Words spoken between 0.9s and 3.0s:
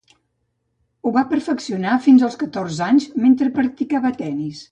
Ho va perfeccionar fins als catorze